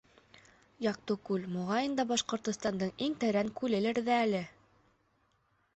Яҡтыкүл, 0.85 1.45
моғайын 1.57 1.93
да, 1.99 2.07
Башҡортостандың 2.13 2.93
иң 3.09 3.19
тәрән 3.25 3.53
күлелер 3.61 4.05
ҙә 4.11 4.19
әле. 4.27 4.43